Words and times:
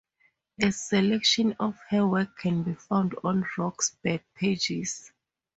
A 0.63 0.71
selection 0.71 1.53
of 1.59 1.77
her 1.89 2.07
work 2.07 2.35
can 2.39 2.63
be 2.63 2.73
found 2.73 3.13
on 3.23 3.45
Rock's 3.55 3.91
Back 4.03 4.23
Pages. 4.33 5.11